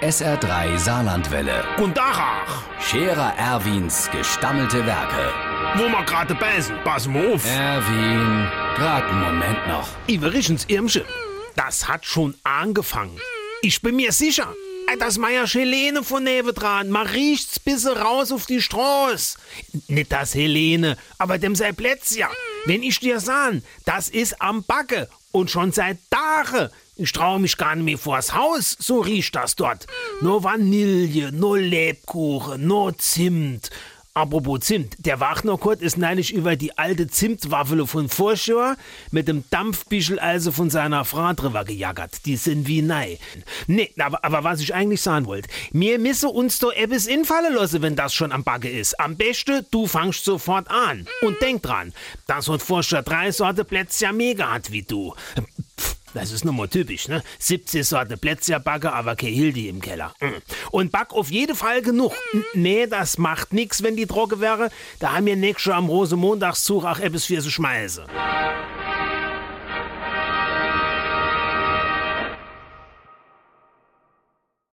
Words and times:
SR3 0.00 0.78
Saarlandwelle. 0.78 1.64
Tag, 1.92 2.18
ach. 2.18 2.62
Scherer 2.80 3.34
Erwins 3.36 4.08
gestammelte 4.12 4.86
Werke. 4.86 5.32
Wo 5.74 5.88
wir 5.88 6.04
gerade 6.04 6.36
beißen, 6.36 6.76
pass 6.84 7.08
mal 7.08 7.34
auf. 7.34 7.44
Erwin, 7.44 8.48
grad 8.76 9.04
einen 9.04 9.20
Moment 9.20 9.66
noch. 9.66 9.88
Iverichens 10.06 10.66
Irmsche, 10.68 11.04
das 11.56 11.88
hat 11.88 12.06
schon 12.06 12.36
angefangen. 12.44 13.18
Ich 13.60 13.82
bin 13.82 13.96
mir 13.96 14.12
sicher, 14.12 14.54
dass 15.00 15.18
Meier 15.18 15.48
Helene 15.48 16.04
von 16.04 16.22
nebendran, 16.22 16.90
man 16.90 17.08
riecht's 17.08 17.58
bisse 17.58 17.98
raus 17.98 18.30
auf 18.30 18.46
die 18.46 18.62
Straße. 18.62 19.36
Nicht 19.88 20.12
das 20.12 20.32
Helene, 20.32 20.96
aber 21.18 21.38
dem 21.38 21.56
sei 21.56 21.72
Plätzchen. 21.72 22.28
Wenn 22.68 22.82
ich 22.82 23.00
dir 23.00 23.18
sahn, 23.18 23.62
das 23.86 24.10
ist 24.10 24.42
am 24.42 24.62
Backe 24.62 25.08
und 25.32 25.50
schon 25.50 25.72
seit 25.72 25.96
Tagen. 26.10 26.68
Ich 26.96 27.12
traue 27.12 27.40
mich 27.40 27.56
gar 27.56 27.74
nicht 27.74 27.84
mehr 27.86 27.96
vors 27.96 28.34
Haus, 28.34 28.76
so 28.78 29.00
riecht 29.00 29.34
das 29.36 29.56
dort. 29.56 29.86
Nur 30.20 30.44
Vanille, 30.44 31.32
nur 31.32 31.58
Lebkuchen, 31.58 32.66
nur 32.66 32.98
Zimt. 32.98 33.70
Apropos 34.18 34.58
Zimt, 34.62 34.96
der 34.98 35.20
Wagner-Kurt 35.20 35.80
ist 35.80 35.96
neulich 35.96 36.34
über 36.34 36.56
die 36.56 36.76
alte 36.76 37.06
Zimtwaffel 37.06 37.86
von 37.86 38.08
Vorschau 38.08 38.72
mit 39.12 39.28
dem 39.28 39.44
Dampfbischel 39.50 40.18
also 40.18 40.50
von 40.50 40.70
seiner 40.70 41.04
Frau 41.04 41.32
drüber 41.34 41.64
gejaggert. 41.64 42.26
Die 42.26 42.34
sind 42.34 42.66
wie 42.66 42.82
nei. 42.82 43.20
Nee, 43.68 43.94
aber, 43.96 44.24
aber 44.24 44.42
was 44.42 44.60
ich 44.60 44.74
eigentlich 44.74 45.02
sagen 45.02 45.26
wollte, 45.26 45.48
mir 45.70 46.00
misse 46.00 46.30
uns 46.30 46.58
doch 46.58 46.72
etwas 46.72 47.06
infallen 47.06 47.54
lassen, 47.54 47.80
wenn 47.80 47.94
das 47.94 48.12
schon 48.12 48.32
am 48.32 48.42
Backe 48.42 48.68
ist. 48.68 48.98
Am 48.98 49.16
besten, 49.16 49.64
du 49.70 49.86
fangst 49.86 50.24
sofort 50.24 50.68
an. 50.68 51.06
Und 51.22 51.40
denk 51.40 51.62
dran, 51.62 51.92
das 52.26 52.48
hat 52.48 52.60
Vorschau 52.60 53.02
drei 53.02 53.30
Sorte 53.30 53.64
Plätzchen 53.64 54.16
mehr 54.16 54.34
gehabt 54.34 54.72
wie 54.72 54.82
du. 54.82 55.14
Das 56.18 56.32
ist 56.32 56.44
nun 56.44 56.56
mal 56.56 56.66
typisch, 56.66 57.06
ne? 57.06 57.22
70 57.38 57.86
Sorten 57.86 58.18
Plätzchen 58.18 58.60
backe, 58.60 58.92
aber 58.92 59.14
kein 59.14 59.32
Hildi 59.32 59.68
im 59.68 59.80
Keller. 59.80 60.14
Mm. 60.20 60.26
Und 60.72 60.90
back 60.90 61.12
auf 61.12 61.30
jeden 61.30 61.54
Fall 61.54 61.80
genug. 61.80 62.12
Nee, 62.54 62.88
das 62.88 63.18
macht 63.18 63.52
nix, 63.52 63.84
wenn 63.84 63.94
die 63.94 64.06
trocken 64.06 64.40
wäre. 64.40 64.70
Da 64.98 65.12
haben 65.12 65.26
wir 65.26 65.36
nächstes 65.36 65.66
Jahr 65.66 65.78
am 65.78 65.86
Rosenmontagszug 65.86 66.84
auch 66.84 66.98
etwas 66.98 67.26
für 67.26 67.40
sie 67.40 67.52
schmeißen. 67.52 68.06